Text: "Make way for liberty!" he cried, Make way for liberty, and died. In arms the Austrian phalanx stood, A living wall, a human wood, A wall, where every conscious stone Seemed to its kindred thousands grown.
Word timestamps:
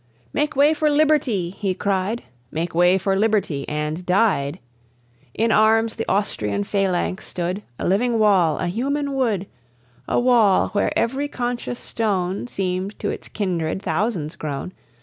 "Make 0.33 0.55
way 0.55 0.73
for 0.73 0.89
liberty!" 0.89 1.51
he 1.51 1.75
cried, 1.75 2.23
Make 2.49 2.73
way 2.73 2.97
for 2.97 3.15
liberty, 3.15 3.69
and 3.69 4.03
died. 4.03 4.57
In 5.35 5.51
arms 5.51 5.95
the 5.95 6.07
Austrian 6.09 6.63
phalanx 6.63 7.27
stood, 7.27 7.61
A 7.77 7.87
living 7.87 8.17
wall, 8.17 8.57
a 8.57 8.65
human 8.65 9.13
wood, 9.13 9.45
A 10.07 10.19
wall, 10.19 10.69
where 10.69 10.91
every 10.97 11.27
conscious 11.27 11.77
stone 11.77 12.47
Seemed 12.47 12.97
to 12.97 13.11
its 13.11 13.27
kindred 13.27 13.83
thousands 13.83 14.35
grown. 14.35 14.73